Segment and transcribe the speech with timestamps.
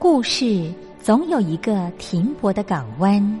[0.00, 3.40] 故事总有一个停泊的港湾。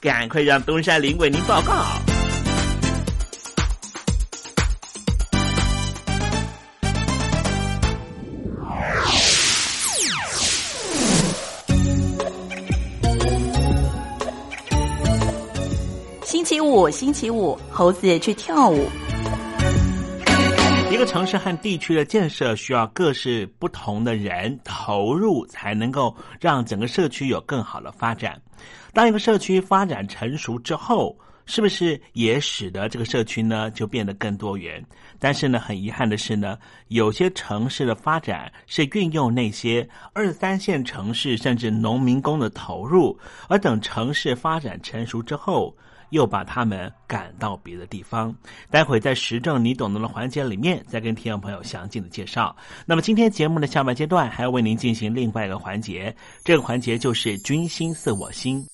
[0.00, 1.84] 赶快让东山林为您报告。
[16.24, 18.88] 星期五，星期五，猴子去跳舞。
[20.90, 28.40] 一个城市和地区的建设需要各式不同的人投入，才能够让整个社区有更好的发展。
[28.92, 31.16] 当一个社区发展成熟之后，
[31.46, 34.84] 是不是也使得这个社区呢就变得更多元？
[35.18, 36.58] 但是呢，很遗憾的是呢，
[36.88, 45.74] 有些城市的发展是运用那些二三线城市甚至农民工的投入，而等城市发展成熟之后。
[46.10, 48.34] 又把他们赶到别的地方。
[48.68, 52.56] 待会在时政你懂得的环节里面，再跟听众朋友详尽的介绍。
[52.84, 58.66] 那么今天节目的下半阶段还要为您进行另外一个环节，这个环节就是“君心似我心”。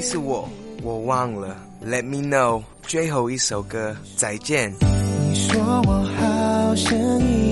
[0.00, 0.48] 是我，
[0.82, 1.56] 我忘了。
[1.84, 4.74] Let me know，最后一首歌，再见。
[4.80, 7.48] 你说我好声音。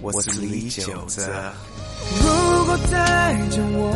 [0.00, 1.22] 我是李九泽。
[2.20, 3.88] 如果再见我，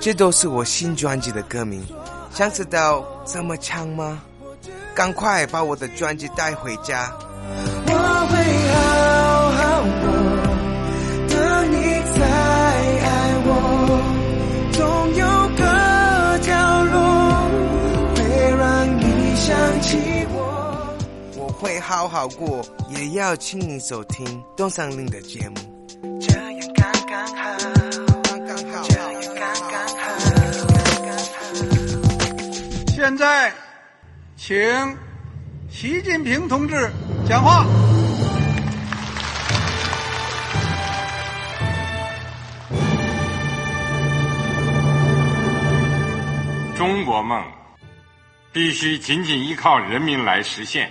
[0.00, 1.80] 这都是我新专辑的歌名。
[2.34, 4.20] 想知道怎么唱吗？
[4.94, 7.12] 赶快把我的专辑带回家。
[21.62, 25.54] 会好好过，也要请你收听东山林的节目。
[26.20, 26.44] 这样
[26.74, 27.56] 刚刚好，
[28.24, 29.38] 刚刚好，这样刚
[29.70, 30.02] 刚好，
[30.66, 31.44] 刚刚好。
[32.88, 33.52] 现在，
[34.36, 34.58] 请
[35.70, 36.90] 习近平同志
[37.28, 37.64] 讲话。
[46.76, 47.40] 中国梦
[48.52, 50.90] 必须紧紧依靠人民来实现。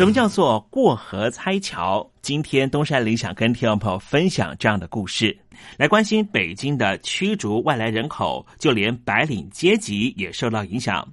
[0.00, 2.10] 什么叫做过河拆桥？
[2.22, 5.38] 今天东山林想跟听众朋友分享这样的故事，
[5.76, 11.06] 来关心北京的驱逐外来人口，就连白领阶级也受到影响。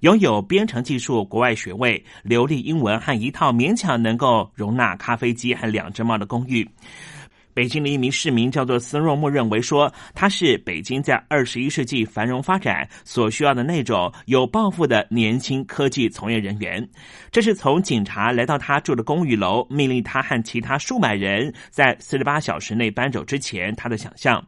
[0.00, 6.68] 拥有编程技术国外学位、流利英文和一套勉强能够容纳咖啡机和两只猫的公寓。
[7.54, 16.86] 北京的一名市民叫做斯若木，认为说他是北京在二十一世纪繁荣发展所需要的那种有抱负的年轻科技从业人员。
[17.30, 24.44] 这是从警察来到他住的公寓楼，命令他和其他数百人在四十八小时内搬走之前，他的想象。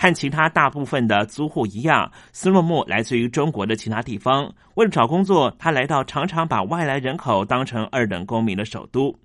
[0.00, 4.52] 和其他大部分的租户一样，斯若木来自于中国的其他地方。
[4.74, 9.16] 为了找工作，他来到常常把外来人口当成二等公民的首都。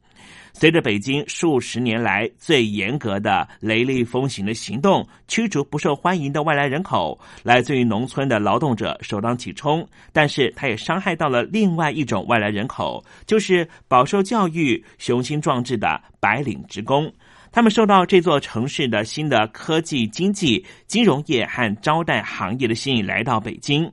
[0.53, 9.85] 随着北京数十年来最严格的雷厉风行的行动，驱逐不受欢迎的外来人口，来自于农村的劳动者首当其冲。
[10.11, 17.11] 但是，他也伤害到了另外一种外来人口，就是饱受教育、雄心壮志的白领职工。
[17.53, 23.89] 他们受到这座城市的新的科技、经济、金融业和招待行业的吸引，来到北京。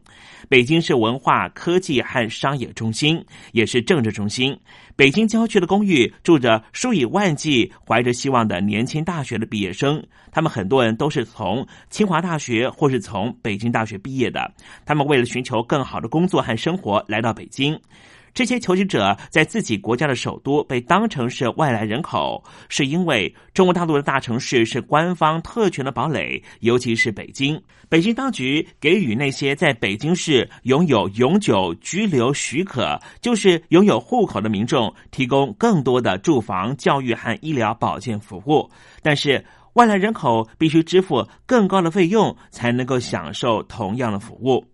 [0.49, 4.59] 北京是文化、科技和商业中心，也是政治中心。
[4.97, 10.02] 北京郊区的公寓住着数以万计怀着希望的年轻大学的毕业生，
[10.33, 14.50] 他们很多人都是从清华大学或是从北京大学毕业的。
[14.87, 17.79] 他们为了寻求更好的工作和生活，来到北京。
[18.32, 27.60] 这些求职者在自己国家的首都被当成是外来人口，是因为中国大陆的大城市是官方特权的堡垒，尤其是北京。
[27.88, 38.70] 北京当局给予那些在北京市拥有永久居留许可，就是拥有户口的民众，提供更多的住房、教育和医疗保健服务。
[39.02, 44.64] 但是外来人口必须支付更高的费用，才能够享受同样的服务，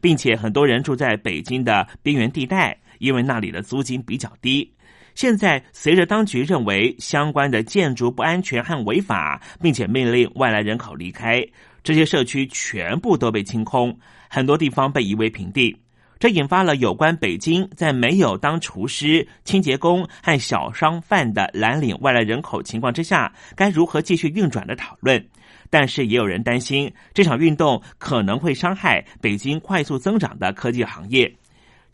[0.00, 2.78] 并且很多人住在北京的边缘地带。
[3.04, 4.72] 因为那里的租金比较低，
[5.14, 11.44] 现在随着当局认为相关的建筑不安全和违法，并且命令外来人口离开，
[11.82, 13.96] 这些社区全部都被清空，
[14.30, 15.76] 很多地方被夷为平地。
[16.18, 25.22] 这引发了有关北京在没有当厨师、清洁工和小商贩的蓝领外来人口情况之下，该如何继续运转的讨论。
[25.68, 31.30] 但是也有人担心，这场运动可能会伤害北京快速增长的科技行业。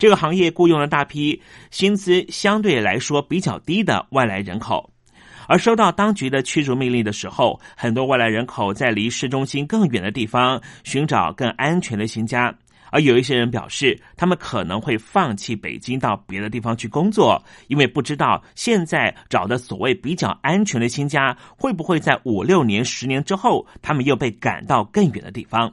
[0.01, 1.39] 这个行业雇佣了大批
[1.69, 4.91] 薪资相对来说比较低的外来人口，
[5.47, 12.51] 而收到当局的驱逐命令的时候，很多外来人口在离市中心更远的地方寻找更安全的新家。
[12.89, 25.71] 而有一些人表示，他们可能会放弃北京，到别的地方去工作，因为不知道现在找的所谓比较安全的新家，会不会在五六年、十年之后，他们又被赶到更远的地方。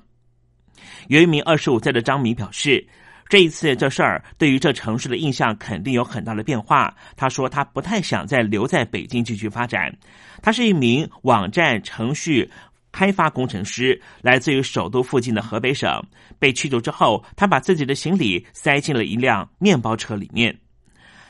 [1.06, 2.86] 有一名二十五岁的张明表示。
[3.28, 6.94] 这一次这事儿对于这城市的印象肯定有很大的变化。
[7.14, 9.94] 他说他不太想再留在北京继续发展。
[10.40, 12.50] 他是一名网站程序
[12.90, 16.02] 开发工程师，来自于首都附近的河北省。
[16.38, 20.58] 被驱逐之后，他把自己的行李塞进了一辆面包车里面。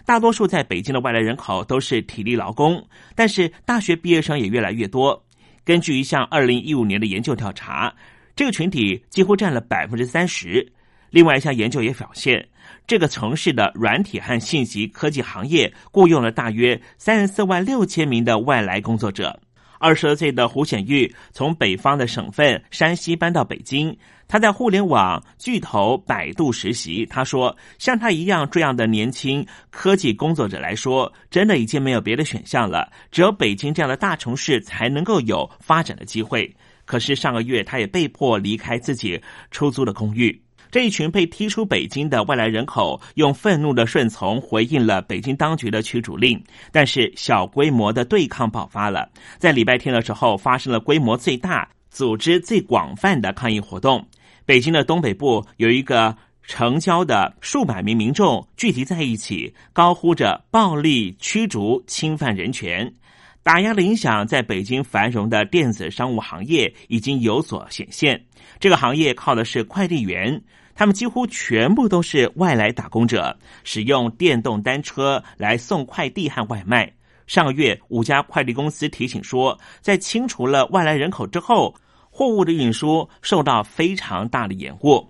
[0.06, 2.86] 大多数在北京的外来人口都是体力劳工，
[3.16, 5.20] 但是大学毕业生也越来越多。
[5.64, 7.92] 根据一项二零一五年的研究调查，
[8.36, 10.66] 这个群体几乎占了百分之三十。
[11.10, 12.48] 另外一项研究也表现，
[12.86, 19.40] 这个城市的软体和信息科技行业雇佣了大约三十四万六千名的外来工作者。
[19.80, 23.96] 二十岁的胡显玉从北方的省份山西搬到北京，
[24.26, 27.06] 他在互联网巨头百度实习。
[27.06, 36.52] 他说：“像他一样这样的年轻科技工作者来说，真的已经没有别的选项了，只有北京这样的大城市才能够有发展的机会。”
[36.84, 39.22] 可是上个月，他也被迫离开自己
[39.52, 40.42] 出租的公寓。
[40.70, 46.42] 这一群被踢出北京的外来人口，用愤怒的顺从回应了北京当局的驱逐令。
[46.70, 49.10] 但是，小规模的对抗爆发了。
[49.38, 54.06] 在礼拜天的时候，发生了规模最大、组织最广泛的抗议活动。
[54.44, 62.94] 北京的东北部有一个城郊的数百名民众聚集在一起，高呼着“暴力驱逐、侵犯人权”。
[63.42, 68.22] 打压的影响在北京繁荣的电子商务行业已经有所显现。
[68.60, 70.42] 这个行业靠的是快递员。
[70.78, 76.88] 他们几乎全部都是外来打工者，使用电动单车来送快递和外卖。
[77.26, 81.74] 上个月，五家快递公司提醒说，在清除了外来人口之后，
[82.08, 85.04] 货物的运输受到非常大的延误。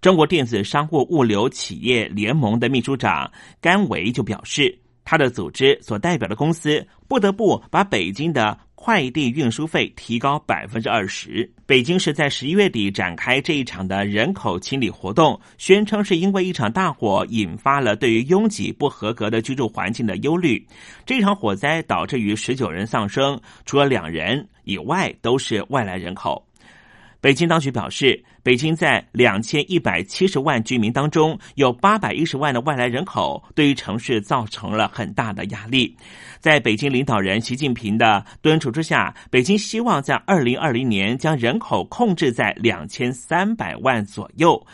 [0.00, 3.28] 中国电子商务物流企业联盟的秘书长
[3.60, 11.50] 甘维就表示，他的组织所代表的公司不得不把北京的快递运输费提高百分之二十。
[11.66, 20.64] 北京市在十一月底展开这一场的人口清理活动，宣称是因为一场大火引发了对于拥挤不合格的居住环境的忧虑。
[21.04, 26.42] 这场火灾导致于十九人丧生，除了两人以外都是外来人口。
[27.20, 35.94] 北京当局表示，北京在两千一百七十万居民当中，有八百一十万的外来人口，对于城市造成了很大的压力。
[36.40, 44.66] 在北京领导人习近平的敦促之下，北京希望在二零二零年将人口控制在两千三百万左右，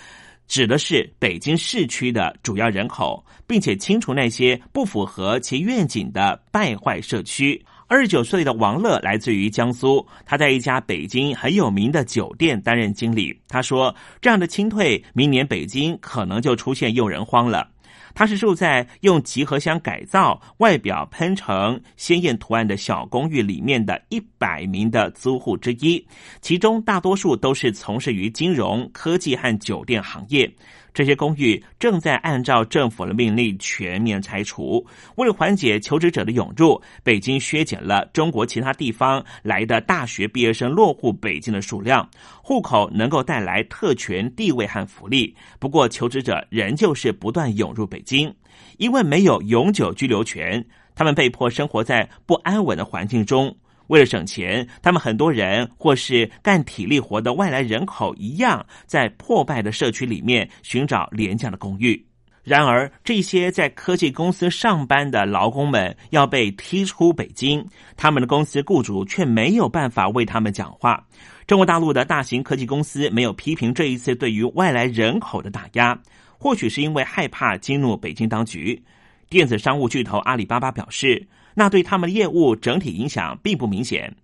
[0.47, 7.61] 指的是北京市区的主要人口，并且清除那些不符合其愿景的败坏社区。
[7.95, 13.33] 二十九岁的王乐来自于江苏，他在一家北京很有名的酒店担任经理。
[13.47, 17.71] 他说：“这样的清退，明年北京可能就出现诱人荒了。”
[18.13, 26.05] 他是住在用集合箱改造、外表喷成鲜艳图案的小公寓里面的一百名的租户之一，
[26.41, 30.53] 其中大多数都是从事于金融科技和酒店行业。
[30.95, 34.87] 这些公寓正在按照政府的命令全面拆除。
[35.17, 42.09] 为了缓解求职者的涌入，北京削减了中国其他地方来的大学毕业生落户北京的数量。
[42.43, 48.33] 户口能够带来特权地位和福利，不过求职者仍旧是不断涌入北京，
[48.79, 53.57] 因为没有永久居留权，他们被迫生活在不安稳的环境中。
[53.89, 62.05] 为了省钱，他们很多人或是干体力活的外来人口一样，在破败的社区里面寻找廉价的公寓。
[62.43, 71.07] 然而，这些在科技公司上班的劳工们要被踢出北京，他们的公司雇主却没有办法为他们讲话。
[71.47, 75.99] 中国大陆的大型科技公司没有批评这一次对于外来人口的打压，
[76.39, 78.83] 或许是因为害怕激怒北京当局。
[79.31, 81.27] 电子商务巨头阿里巴巴表示。
[81.55, 84.15] 那对他们的业务整体影响并不明显。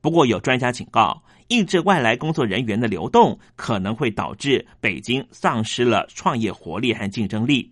[0.00, 7.70] 不过，有专家警告，抑制外来工作人员的流动可能会导致北京丧失了创业活力和竞争力。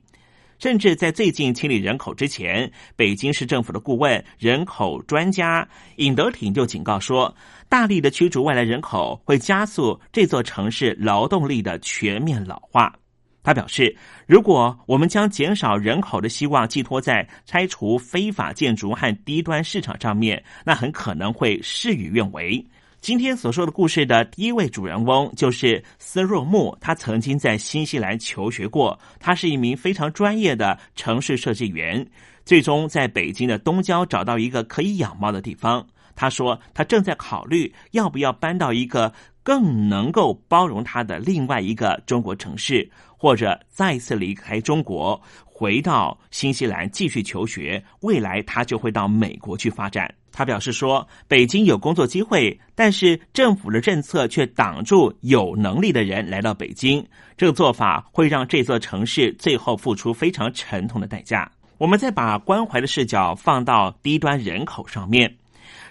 [0.59, 7.33] 甚至在最近清理人口之前，北京市政府的顾问、人口专家尹德挺就警告说，
[7.69, 12.93] 大力的驱逐外来人口会加速这座城市劳动力的全面老化。
[13.43, 22.65] 他表示，如果我们将减少人口的希望寄托在拆除非法建筑和低端市场上面，那很可能会事与愿违。
[23.01, 32.05] 今天所说的故事的第一位主人翁就是斯若木，他曾经在新西兰求学过，他是一名非常专业的城市设计员，
[32.45, 35.87] 最终在北京的东郊找到一个可以养猫的地方。
[36.17, 39.13] 他说，他正在考虑要不要搬到一个
[39.49, 42.87] 更能够包容他的另外一个中国城市。
[43.21, 50.15] 或者再次离开中国，回到新西兰继续求学，未来他就会到美国去发展。
[50.31, 57.05] 他表示说，北京有工作机会，但是政府的政策却挡住有能力的人来到北京。
[57.37, 61.51] 这个做法会让这座城市最后付出非常沉痛的代价。
[61.77, 65.35] 我们再把关怀的视角放到低端人口上面，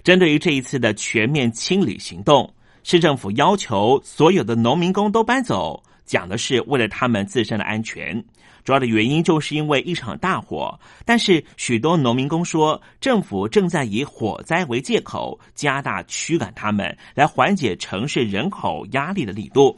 [0.02, 2.54] 针对于这一次的全面清理行动，
[2.90, 5.84] 市政府要求所有的农民工都搬走。
[6.06, 8.24] 讲的是为了他们自身的安全，
[8.64, 10.80] 主要的原因就是因为一场大火。
[11.04, 19.78] 但是许多农民工说，政府正在以火灾为借口，加大驱赶他们，来缓解城市人口压力的力度。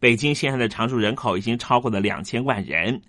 [0.00, 3.00] 北京现在的常住人口已经超过了两千万人。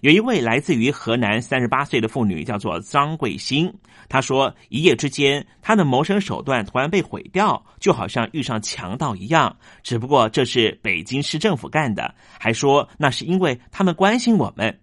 [0.00, 3.72] 有一位来自于河南三十八岁的妇女，叫做张桂新。
[4.10, 9.56] 他说，一夜之间，他的谋生手段突然被毁掉，就好像遇上强盗一样。
[9.84, 14.80] 只不过这是北京市政府干的，还说那是因为他们关心我们。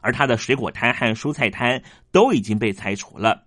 [0.00, 3.42] 而他的水果摊和蔬菜摊都已经被拆除了。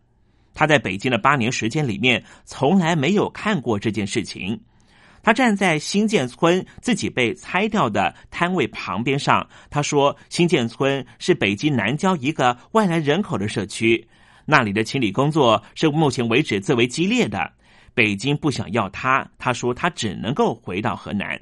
[0.53, 4.59] 他在北京的八年时间里面，从来没有看过这件事情。
[5.23, 14.05] 他站在新建村自己被拆掉的摊位旁边上，他说：“新建村是北京南郊一个外来人口的社区，
[14.45, 17.51] 那里的清理工作是目前为止最为激烈的。
[17.93, 21.39] 北京不想要他，他说他只能够回到河南。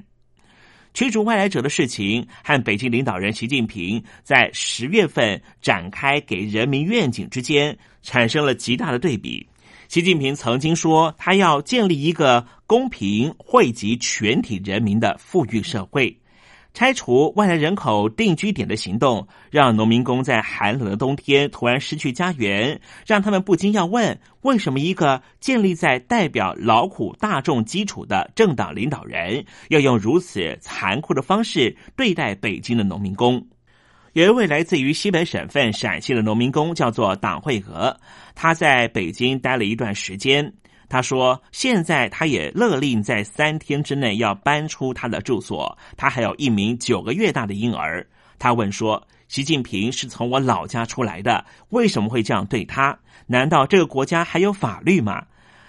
[0.92, 9.46] 驱逐外来者的事情和北京领导人习近平在十月份展开给人民愿景之间产生了极大的对比。”
[9.86, 16.19] 习近平曾经说，他要建立一个公平、惠及全体人民的富裕社会。
[16.72, 33.44] 拆除外来人口定居点的行动，让农民工在寒冷的冬天突然失去家园，让他们不禁要问：为什么一个建立在代表劳苦大众基础的政党领导人，要用如此残酷的方式对待北京的农民工？
[34.12, 37.96] 有一位来自于西北省份陕西的农民工，叫做党惠娥。
[38.34, 40.52] 他在北京待了一段时间，
[40.90, 45.78] 他说：“现在他也勒令在三天之内要搬出他的住所。
[45.96, 48.04] 他还有一名九个月大的婴儿。”
[48.40, 52.98] 他问说：“习近平是从我老家出来的，为什么会这样对他？
[53.28, 55.24] 难道这个国家还有法律吗？”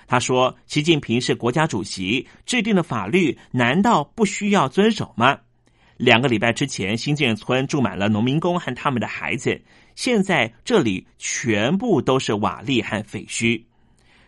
[0.08, 5.38] 他说：“习近平是国家主席，制定的法律难道不需要遵守吗？”
[5.98, 9.62] 两个礼拜之前，新建村住满了农民工和他们的孩子，
[9.94, 13.62] 现在这里全部都是瓦砾和废墟。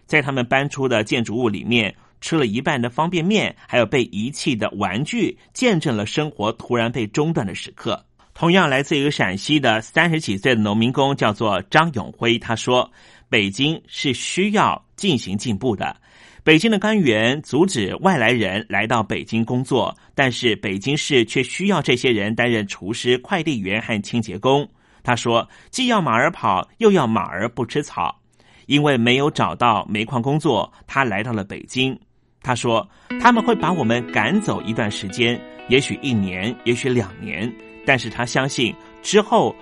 [0.06, 8.06] 在他们搬出的建筑物里面，吃了一半的方便面，还有被遗弃的玩具，见证了生活突然被中断的时刻。
[8.34, 12.92] 同样来自于陕西的三十几岁的农民工叫做张永辉，他说
[13.30, 15.96] ：“北京是需要进行进步的。
[16.44, 24.68] 北京的官员阻止外来人来到北京工作，但是北京市却需要这些人担任厨师、快递员和清洁工。”
[25.04, 28.20] 他说：“既要马儿跑，又要马儿不吃草。”
[28.66, 31.98] 因为没有找到煤矿工作，他来到了北京。
[32.42, 32.86] 他说
[33.22, 37.52] ：“他们会把我们赶走一段时间，也许一年，也许两年。
[37.86, 39.56] 但是他相信之后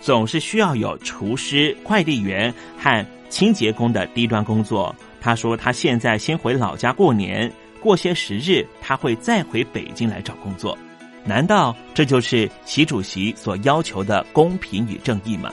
[0.00, 10.76] 总是需要有厨师、快递员和清洁工的低端工作。”他说：“他现在先回老家过年，过些时日他会再回北京来找工作。
[11.24, 15.52] 难道这就是习主席所要求的公平与正义吗？”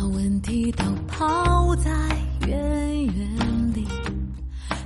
[0.00, 1.90] 把问题都抛在
[2.46, 3.86] 远远里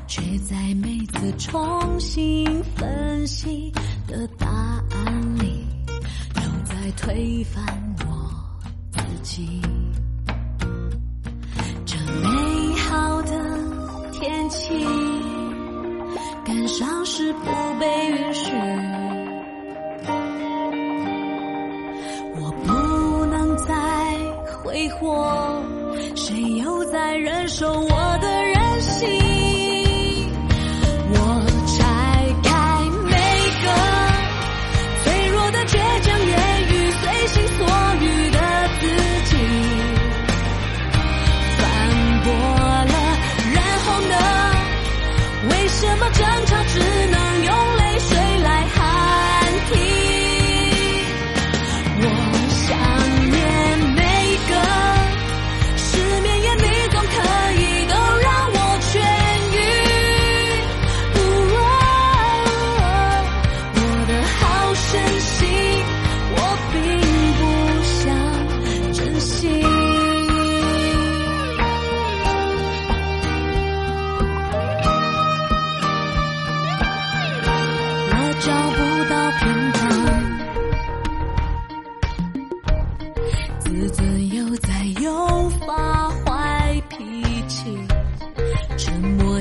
[0.09, 3.73] 却在每次重新分析
[4.09, 4.49] 的答
[4.91, 5.65] 案里
[6.35, 7.65] 都在推翻
[8.01, 8.29] 我
[8.91, 9.63] 自己。
[11.87, 14.85] 这美好的天气
[16.45, 17.45] 感伤是不
[17.79, 18.94] 被允许。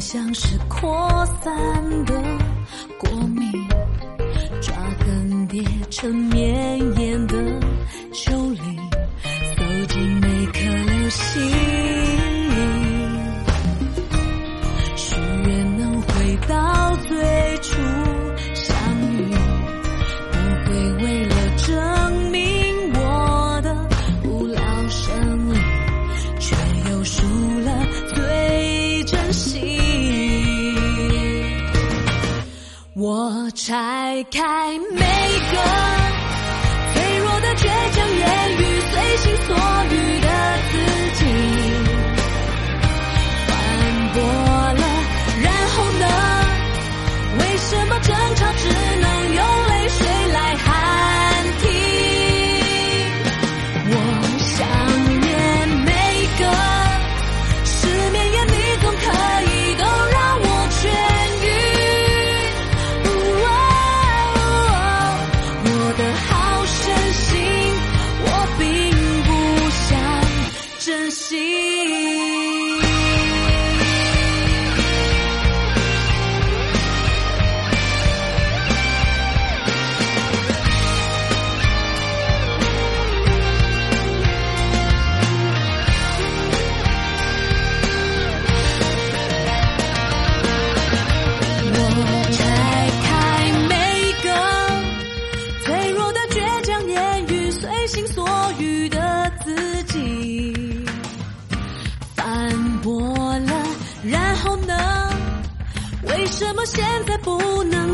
[0.03, 2.13] 像是扩散的
[2.99, 3.49] 过敏，
[4.61, 7.32] 抓更迭成绵延的
[34.29, 34.79] 拆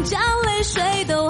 [0.03, 1.29] 将泪水都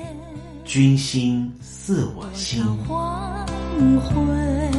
[0.71, 2.63] 君心似我心。
[2.87, 3.45] 黄
[3.99, 4.71] 昏，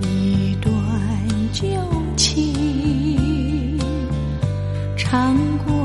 [0.00, 0.72] 一段
[1.52, 1.66] 旧
[2.16, 3.76] 情
[4.96, 5.36] 长
[5.66, 5.79] 过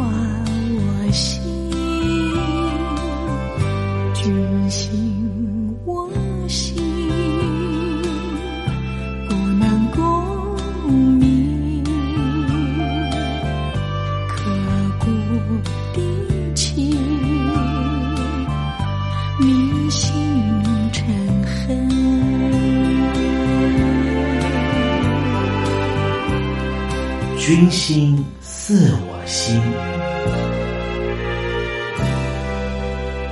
[27.55, 29.55] 君心似我心。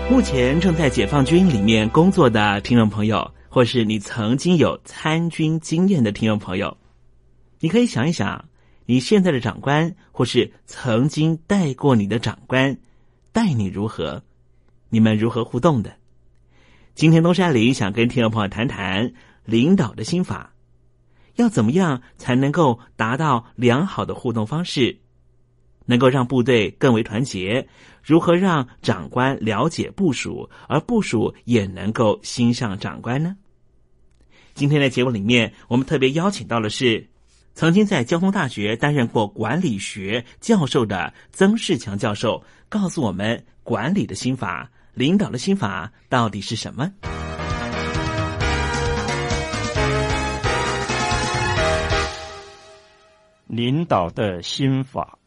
[0.10, 6.78] 目前正在解放军里面工作的听众朋友，或是你曾经有参军经验的听众朋友，
[7.60, 8.46] 你可以想一想，
[8.86, 12.78] 你现在的长官，或是曾经带过你的长官，
[13.34, 14.24] 待你如何？
[14.88, 15.92] 你们如何互动的？
[16.96, 19.12] 今天东山林想跟听众朋友谈谈
[19.44, 20.53] 领导的心法，
[21.36, 25.00] 要怎么样才能够达到良好的互动方式，
[25.86, 27.68] 能够让部队更为团结？
[28.04, 33.38] 如何让长官了解部署，而部署也能够欣赏长官呢？
[34.54, 37.08] 今天的节目里面，我们特别邀请到的是
[37.56, 44.70] 曾经在交通大学担任过管理学教授的曾仕强教授，告诉我们管理的心法。
[44.94, 46.92] 领导的心法到底是什么？
[53.56, 55.20] 领导的心法，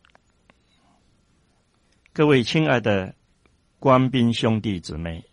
[2.13, 3.15] 各位亲爱的
[3.79, 5.25] 官兵兄弟姊妹，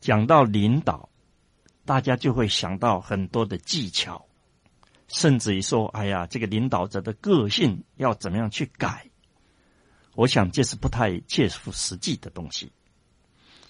[0.00, 1.08] 讲到领导，
[1.84, 4.26] 大家就会想到很多的技巧，
[5.06, 9.08] 甚至于说，哎呀，这个领导者的个性要怎么样去改？
[10.16, 12.72] 我想这是不太切合实际的东西，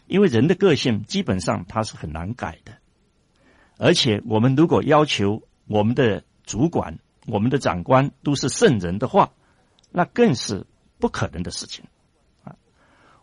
[0.06, 2.78] 因为人的个性基本上他是很难改的，
[3.76, 9.32] 而且我们如果要求我们的主管、我们的长官都是圣人的话，
[9.90, 10.66] 那更是
[10.98, 11.84] 不可能的事情
[12.42, 12.56] 啊！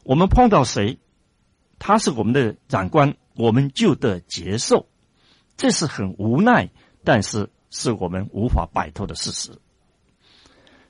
[0.04, 1.00] 我们碰到谁，
[1.80, 4.88] 他是我们的长官，我们就得接受，
[5.58, 6.70] 这是很无奈，
[7.04, 9.60] 但是是我们无法摆脱的事实。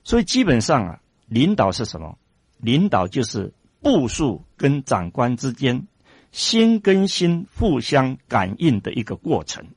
[0.04, 2.18] 所以基本上啊，领导是什么？
[2.58, 5.88] 领导就是部署跟长官之间
[6.32, 9.68] 心跟心互相感应的一个过程。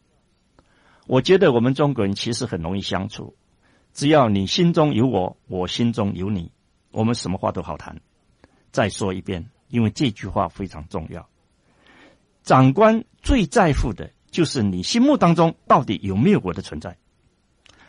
[1.07, 3.35] 我觉得我们中国人其实很容易相处，
[3.93, 6.51] 只要你心中有我，我心中有你，
[6.91, 8.01] 我们什么话都好谈。
[8.73, 11.29] 再说一遍，因为这句话非常重要。
[12.43, 16.97] 长官最在乎的就是你心目当中到底有没有我的存在，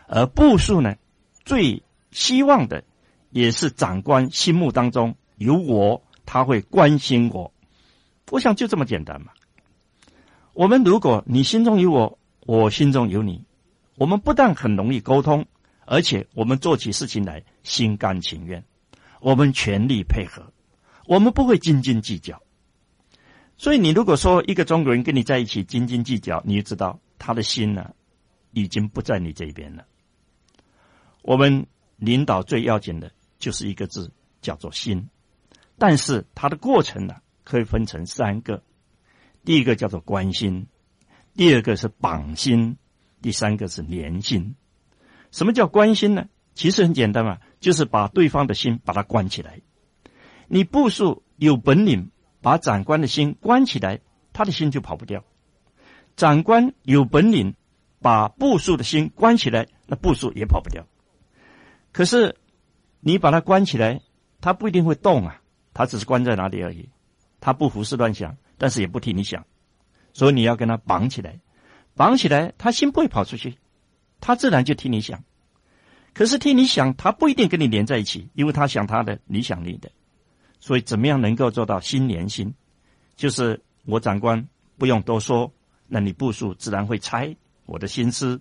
[0.08, 0.96] 而部署呢，
[1.44, 2.84] 最希望的。
[3.32, 7.52] 也是长官心目当中有我，他会关心我。
[8.32, 9.34] 我想就这么简单嘛。
[10.54, 13.44] 我们如果你心中有我，我心中有你，
[13.96, 15.46] 我们不但很容易沟通，
[15.86, 18.64] 而且我们做起事情来心甘情愿，
[19.20, 20.54] 我们全力配合，
[21.08, 22.42] 我们不会斤斤计较。
[23.58, 27.94] 所以，你如果说一个中国人跟你在一起斤斤计较，你就知道他的心呢
[28.52, 29.86] 已经不在你这边了。
[31.22, 31.66] 我们
[31.98, 33.12] 领导最要紧的。
[33.38, 35.10] 就是一个字，叫做心。
[35.78, 38.64] 但是它的过程呢，可以分成三个：
[39.44, 40.68] 第一个叫做关心，
[41.36, 42.78] 第二个是绑心，
[43.22, 44.56] 第三个是连心。
[45.32, 46.28] 什么叫关心呢？
[46.54, 49.62] 其实很简单嘛，就是把对方的心把它关起来。
[50.48, 54.00] 你部署有本领，把长官的心关起来，
[54.34, 55.22] 他的心就跑不掉；
[56.16, 57.56] 长官有本领，
[58.00, 60.86] 把部署的心关起来，那部署也跑不掉。
[61.92, 62.38] 可是。
[63.08, 64.02] 你把它关起来，
[64.42, 65.40] 它不一定会动啊，
[65.76, 66.90] 它只是关在哪里而已，
[67.40, 69.46] 它不胡思乱想，但是也不替你想，
[70.16, 71.38] 所以你要跟他绑起来，
[71.94, 73.58] 绑起来，他心不会跑出去，
[74.22, 75.22] 他自然就替你想。
[76.14, 79.92] 可是替你想，他不一定跟你连在一起，因为他想他的，你想你的，
[80.62, 82.54] 所以怎么样能够做到心连心？
[83.18, 84.48] 就是我长官
[84.78, 85.52] 不用多说，
[85.86, 88.40] 那你部署自然会猜我的心思，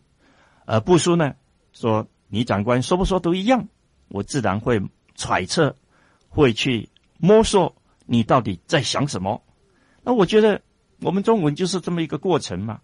[0.66, 1.34] 而部署呢，
[1.72, 3.66] 说你长官说不说都一样。
[4.08, 4.80] 我自然会
[5.16, 5.74] 揣测，
[6.28, 7.74] 会去摸索
[8.06, 9.42] 你到底在想什么。
[10.04, 10.62] 那我觉得
[11.04, 12.80] 我们中文就是这么一个过程嘛。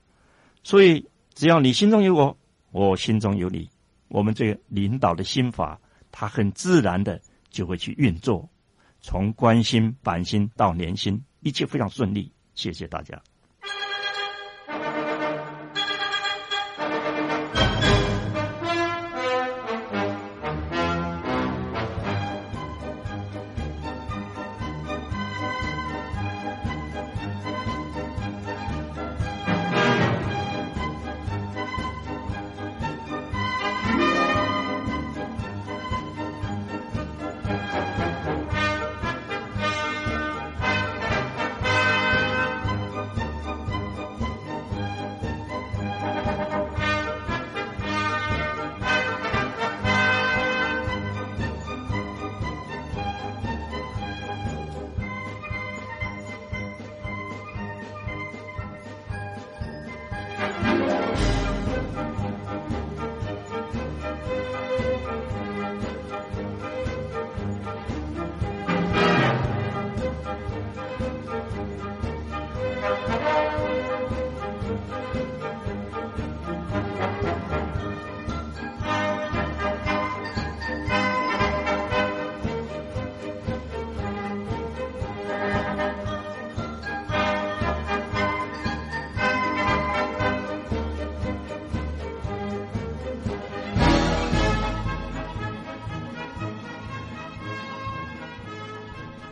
[0.63, 2.37] 所以只要你心中有我，
[2.71, 3.69] 我心中有你，
[4.09, 5.81] 我们这个领导的心法，
[6.13, 8.49] 他很自然的就会去运作，
[9.01, 12.31] 从关心、板心到连心，一切非常顺利。
[12.55, 13.21] 谢谢大家。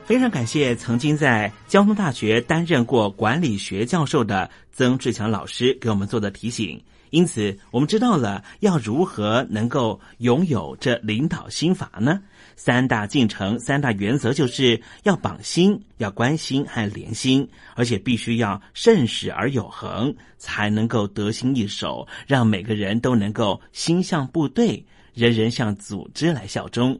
[0.09, 6.83] 非常感谢曾经在交通大学担任过管理学教授的曾志强老师给我们做的提醒。
[7.11, 12.23] 因此，我们知道了要如何能够拥有这领导心法呢？
[12.57, 26.99] 三大进程、三大原则就是要绑心、要关心和连心，而且必须要慎始而有恒，才能够得心应手，让每个人都能够心向部队，人人向组织来效忠。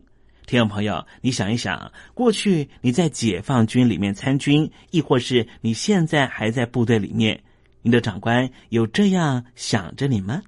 [0.49, 7.43] 听众朋友，你想一想，过去你在解放军里面参军，亦或是你现在还在部队里面，
[7.83, 10.41] 你的长官有这样想着你吗？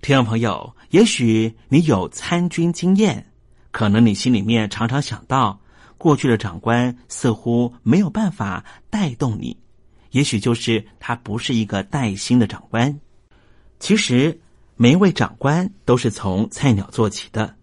[0.00, 3.30] 听众朋友，也许你有参军经验，
[3.70, 5.60] 可能你心里面常常想到，
[5.98, 9.56] 过去的长官似乎没有办法带动你，
[10.10, 12.98] 也许就是他不是一个带薪的长官。
[13.78, 14.40] 其实，
[14.74, 17.54] 每一位长官都是从菜鸟做起的，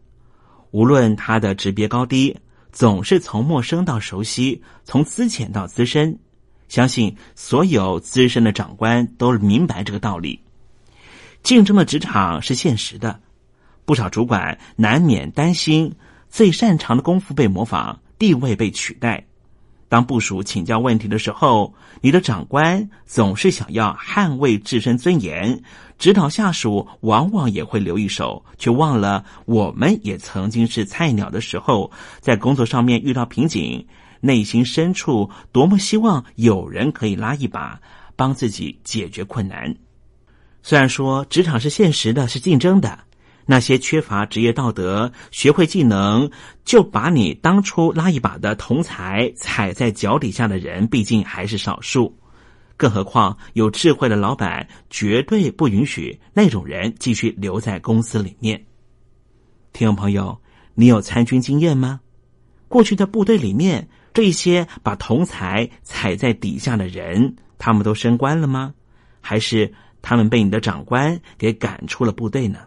[0.72, 2.38] 无论他的职别高低，
[2.72, 6.20] 总是从陌生到熟悉，从资浅到资深。
[6.68, 10.40] 相信所有资深的长官都明白这个道理。
[11.42, 13.20] 竞争的职场是现实的，
[13.86, 15.96] 不少主管难免担心
[16.30, 19.26] 最擅长的功夫被模仿，地位被取代。
[19.90, 25.62] 当部署请教问题的时候，你的长官总是想要捍卫自身尊严，
[25.98, 33.88] 指导下属往往也会留一手，却忘了我们也曾经是菜鸟的时候，在工作上面遇到瓶颈，
[34.22, 37.82] 内心深处多么希望有人可以拉一把，
[38.16, 39.76] 帮自己解决困难。
[40.62, 43.00] 虽然说职场是现实的，是竞争的，
[43.52, 46.30] 那些缺乏职业道德、学会技能
[46.64, 52.16] 就把你当初拉一把的同才踩在脚底下的人，毕竟还是少数。
[52.78, 58.64] 更何况有智慧的老板绝对不允许那种人继续留在公司里面。
[59.74, 60.40] 听众朋友，
[60.76, 62.02] 你有参军经验吗？
[62.68, 68.76] 过去的部队里面，这些把同才踩在底下的人，他们都升官了吗？
[69.22, 69.74] 还是？
[70.04, 72.60] 他们被你的长官给赶出了部队呢。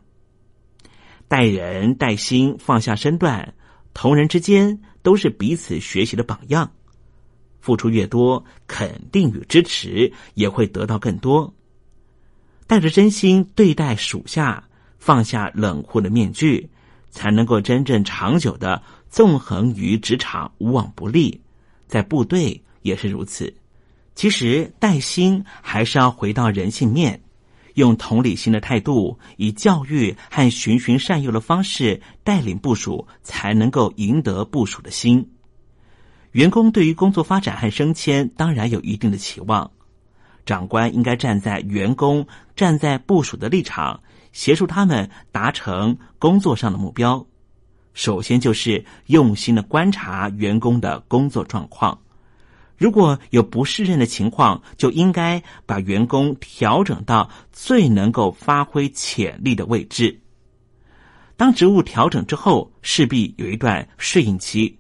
[1.33, 3.55] 待人待心，放下身段，
[3.95, 6.71] 同仁之间都是彼此学习的榜样。
[7.63, 11.55] 付出越多，肯定与支持也会得到更多。
[12.67, 14.63] 带着真心对待属下，
[14.99, 16.69] 放下冷酷的面具，
[17.09, 21.41] 才能够真正长久的纵横于职场，无往不利。
[21.87, 23.51] 在部队也是如此。
[24.15, 27.22] 其实带薪还是要回到人性面，
[27.75, 35.31] 用同理心的态度，以教育和循循善诱的方式带领部署，才能够赢得部署的心。
[36.33, 39.71] 员工对于工作发展和升迁当然有一定的期望，
[40.47, 44.01] 长官应该站在员工、站在部署的立场，
[44.33, 47.27] 协助他们达成工作上的目标。
[47.93, 51.99] 首先就是用心的观察员工的工作状况。
[52.83, 60.21] 如果有不适任的情况，就应该把员工调整到最能够发挥潜力的位置。
[61.37, 64.77] 当职务调整之后，势必有一段适应期，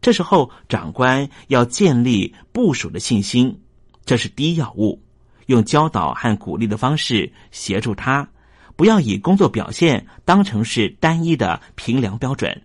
[0.00, 3.56] 这时候长官要建立部署的信心，
[4.04, 5.00] 这是第一要务。
[5.46, 8.28] 用教导和鼓励的方式协助他，
[8.74, 12.60] 不要以工作表现当成是单一的评量标准。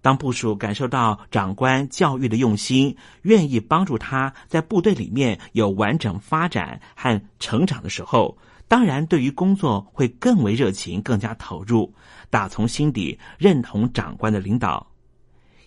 [0.00, 8.38] 当部署感受到长官教育的用心，愿意帮助他在部队里面有完整发展和成长的时候，
[8.68, 11.92] 当然对于工作会更为热情，更加投入，
[12.30, 14.86] 打从心底认同长官的领导，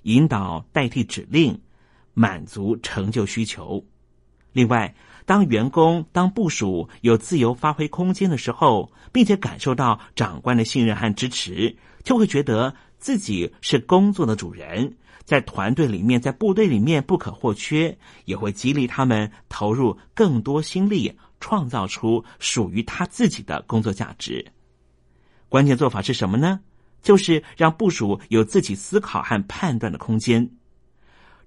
[0.03, 1.59] 引导代替指令，
[2.13, 3.85] 满足成就需求。
[4.53, 11.75] 另外，当员工当部署有自由发挥空间的时候，并且感受到长官的信任和支持，
[12.05, 12.73] 就会觉得。
[13.01, 14.95] 自己是工作的主人，
[15.25, 24.45] 在团队里面，在部队里面不可或缺，也会激励他们投入更多心力，创造出属于他自己的工作价值。
[25.49, 26.59] 关键做法是什么呢？
[27.01, 30.47] 就是让部署有自己思考和判断的空间。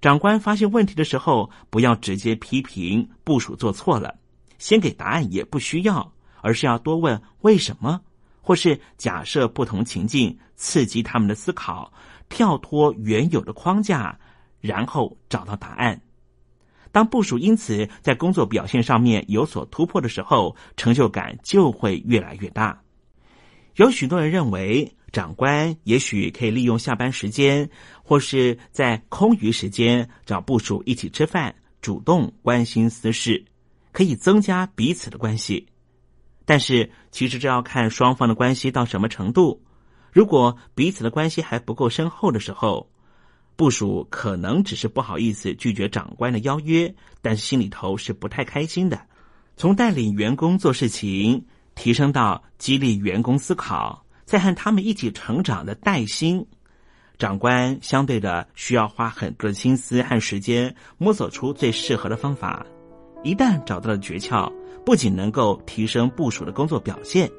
[0.01, 4.19] 长官发现问题的时候，不要直接批评部署做错了，
[4.57, 8.01] 先给答案也不需要，而是要多问为什么。
[8.45, 11.91] 或是假设不同情境，刺激他们的思考，
[12.29, 14.15] 跳脱原有的框架，
[14.61, 15.99] 然后找到答案。
[16.91, 22.79] 当部署因此在工作表现上面有所突破的时候，成就感就会越来越大。
[23.77, 27.67] 有许多人认为，长官也许可以利用下班时间，
[28.03, 33.43] 或是在空余时间找部署一起吃饭，主动关心私事，
[33.91, 35.65] 可以增加彼此的关系。
[36.45, 39.63] 但是，其实这要看双方的关系到什么程度。
[40.11, 42.89] 如果彼此的关系还不够深厚的时候，
[43.55, 49.01] 部署可能只是不好意思拒绝长官的邀约，但心里头是不太开心的。
[49.57, 56.45] 从带领员工做事情，提升到激励员工思考，再和他们一起成长的带薪，
[57.17, 62.65] 长官相对的需要花很多的心思和时间，摸索出最适合的方法。
[63.23, 64.51] 一旦找到了诀窍。
[64.85, 67.29] 不仅能够提升部署的工作表现，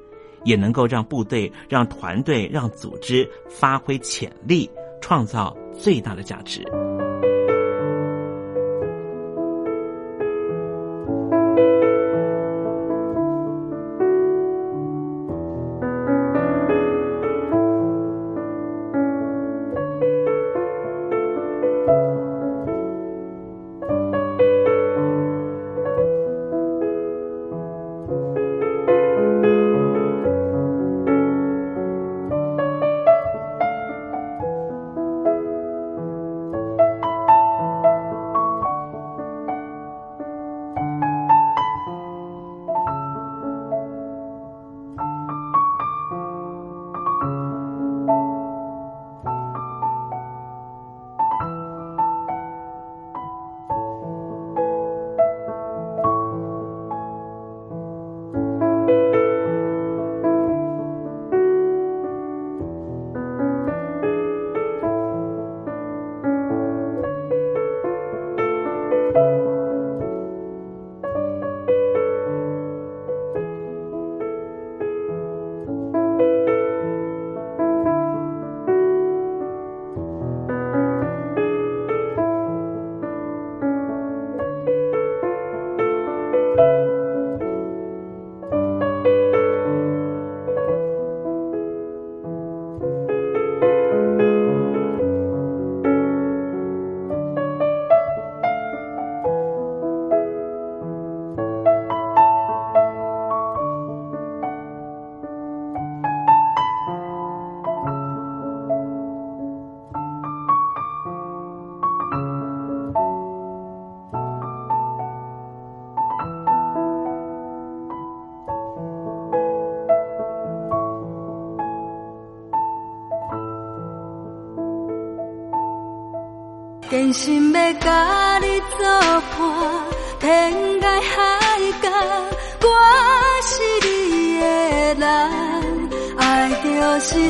[0.44, 4.68] 也能够让部队、让团队、让组织发挥潜力，
[5.01, 6.64] 创造最大的价值。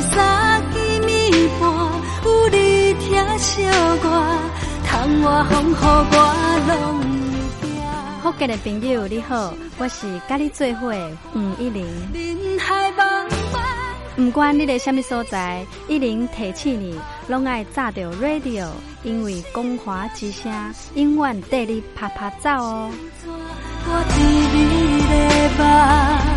[0.01, 1.69] 三更暝半，
[2.25, 4.05] 有你疼惜我，
[4.85, 6.15] 窗外风雨我
[6.67, 6.71] 拢
[7.01, 7.69] 会惊。
[8.21, 10.93] 福建的朋友你好，我是甲你做伙
[11.33, 11.85] 吴一玲。
[12.13, 13.57] 人海茫茫。
[14.15, 18.67] 不管你在什么所在，一零提起你，拢爱炸着 radio，
[19.03, 20.51] 因为光华之声
[20.95, 22.89] 永远带你啪啪走哦。
[23.89, 24.17] 我伫
[24.53, 24.57] 你
[25.07, 25.13] 的
[25.59, 26.36] 梦，因为你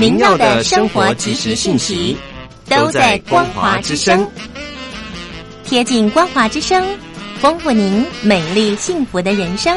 [0.00, 2.16] 您要的生活及时信息
[2.70, 4.26] 都在光华之声，
[5.62, 6.82] 贴近光华之声，
[7.38, 9.76] 丰富您美丽幸福的人生。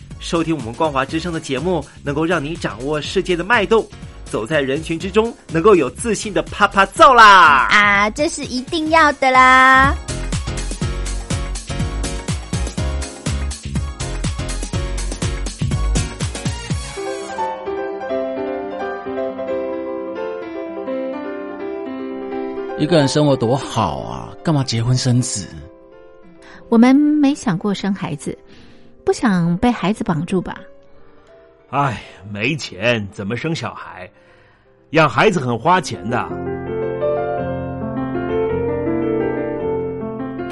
[0.21, 3.85] 收听我们光华之声的节目，能够让你掌握世界的脉动，
[4.23, 7.67] 走在人群之中，能够有自信的啪啪揍啦！
[7.71, 9.95] 啊，这是一定要的啦！
[22.77, 25.47] 一个人生活多好啊，干嘛结婚生子？
[26.69, 28.37] 我们没想过生孩子。
[29.05, 30.57] 不想被孩子绑住吧？
[31.69, 34.09] 哎，没钱怎么生小孩？
[34.91, 36.27] 养孩子很花钱的。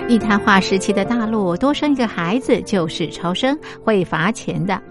[0.07, 4.81] 一胎化时期的大陆，多生一个孩子就是超生，会罚钱的。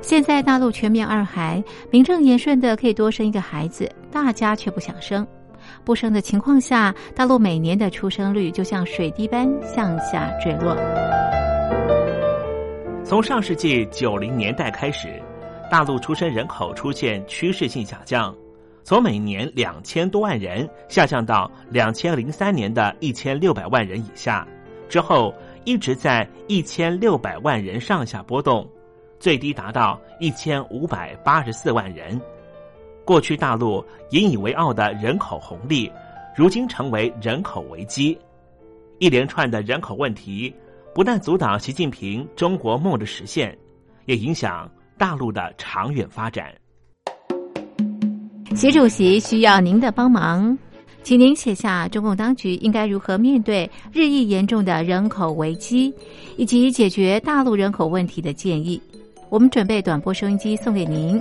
[0.00, 5.26] 现在大陆全面二孩，名正言顺的可以多生一个孩子，大家却不想生。
[5.84, 10.74] 不生的情况下，大陆每年的出生率就像水滴般向下坠落。
[13.04, 15.20] 从上世纪九零年代开始，
[15.68, 18.34] 大陆出生人口出现趋势性下降，
[18.84, 24.46] 从每年两千多万人下降到两千零三年的一千六百万人以下，
[24.88, 25.34] 之后
[25.64, 28.66] 一直在一千六百万人上下波动，
[29.18, 32.18] 最低达到一千五百八十四万人。
[33.04, 35.90] 过去大陆引以为傲的人口红利，
[36.36, 38.16] 如今成为人口危机，
[39.00, 40.54] 一连串的人口问题。
[40.94, 43.56] 不但阻挡习近平中国梦的实现，
[44.04, 46.52] 也影响大陆的长远发展。
[48.54, 50.56] 习主席需要您的帮忙，
[51.02, 55.90] 请您写下中共当局应该如何面对日益严重的人口危机，
[56.36, 58.78] 以及解决大陆人口问题的建议。
[59.30, 61.18] 我们准备短波收音机送给您。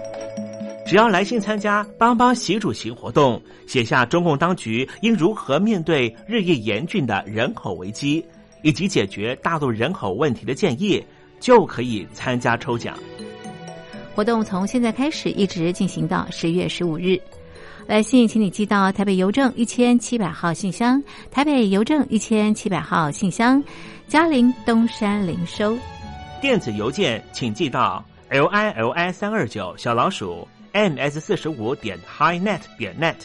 [0.86, 8.22] 只要来信参加帮帮习主席活动，写下中共当局应如何面对日益严峻的人口危机。
[8.62, 11.03] 以及解决大陆人口问题的建议，
[11.39, 12.97] 就可以参加抽奖。
[14.16, 17.20] 活动从现在开始一直进行到十月十五日。
[17.88, 21.01] 来信，请你寄到台北邮政一千七百号信箱，
[21.32, 23.62] 台北邮政一千七百号信箱，
[24.07, 25.78] 嘉陵东山零收。
[26.39, 33.16] 电子邮件请寄到 l i l i 三二九小老鼠 m s 四十五点 highnet 点 net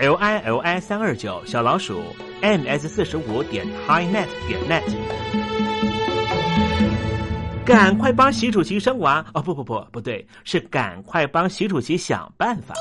[0.00, 2.02] l i l i 三二九小老鼠
[2.40, 4.82] m s 四十五点 highnet 点 net。
[7.66, 9.42] 赶快帮习主席生娃哦！
[9.42, 12.74] 不不不，不对，是赶快帮习主席想办法。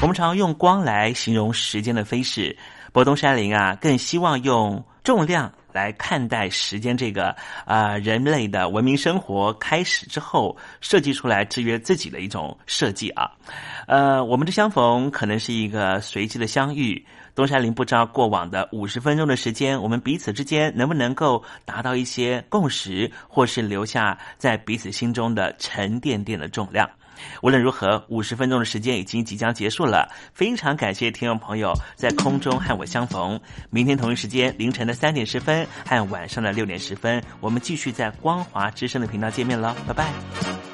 [0.00, 2.56] 我们常用光来形容时间的飞逝，
[2.92, 13.28] 博东山林啊，更希望用重量来看待时间这个啊人类的文明生活开始之后设计出来制约自己的一种设计啊。
[13.86, 17.04] 呃，我们的相逢可能是一个随机的相遇。
[17.34, 26.88] 东山林不知道过往的五十分钟的时间，我们彼此之间能不能够达到一些共识，或是留下在彼此心中的沉甸甸的重量。
[27.40, 30.10] 无论如何，五十分钟的时间已经即将结束了。
[30.34, 33.40] 非常感谢听众朋友在空中和我相逢。
[33.70, 39.74] 明天同一时间，凌晨的三点十分和晚上的六点十分，我们继续在光华之声的频道见面了。
[39.86, 40.71] 拜拜。